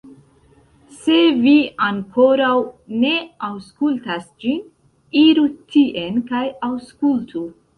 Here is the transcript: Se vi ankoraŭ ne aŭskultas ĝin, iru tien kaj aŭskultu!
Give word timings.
Se 1.01 1.17
vi 1.41 1.51
ankoraŭ 1.87 2.55
ne 3.03 3.11
aŭskultas 3.49 4.27
ĝin, 4.47 4.59
iru 5.25 5.47
tien 5.75 6.19
kaj 6.33 6.45
aŭskultu! 6.71 7.49